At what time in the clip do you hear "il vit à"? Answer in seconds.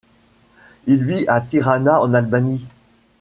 0.87-1.41